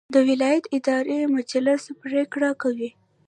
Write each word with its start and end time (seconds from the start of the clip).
د 0.13 0.15
ولایت 0.29 0.63
اداري 0.77 1.19
مجلس 1.35 1.83
پریکړې 2.01 2.51
کوي 2.61 2.89